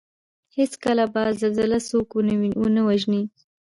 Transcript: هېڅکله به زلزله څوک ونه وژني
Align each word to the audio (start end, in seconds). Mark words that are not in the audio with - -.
هېڅکله 0.57 1.03
به 1.13 1.21
زلزله 1.41 1.79
څوک 1.89 2.09
ونه 2.65 2.81
وژني 2.87 3.23